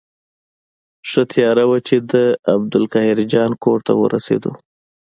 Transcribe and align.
ښه 1.09 1.21
تیاره 1.33 1.63
وه 1.69 1.79
چې 1.87 1.95
د 2.11 2.13
عبدالقاهر 2.55 3.17
جان 3.33 3.51
کور 3.63 3.79
ته 3.87 3.93
ورسېدو. 4.01 4.51